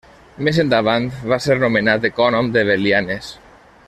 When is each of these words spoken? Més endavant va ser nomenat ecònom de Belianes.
Més 0.45 0.59
endavant 0.63 1.05
va 1.33 1.39
ser 1.47 1.57
nomenat 1.65 2.09
ecònom 2.11 2.53
de 2.57 2.65
Belianes. 2.71 3.31